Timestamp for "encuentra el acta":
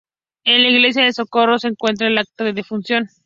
1.67-2.43